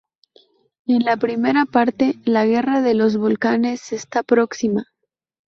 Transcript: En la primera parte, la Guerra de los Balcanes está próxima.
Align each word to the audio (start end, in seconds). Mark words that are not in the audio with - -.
En 0.87 1.03
la 1.05 1.15
primera 1.17 1.67
parte, 1.67 2.15
la 2.25 2.47
Guerra 2.47 2.81
de 2.81 2.95
los 2.95 3.17
Balcanes 3.17 3.93
está 3.93 4.23
próxima. 4.23 4.85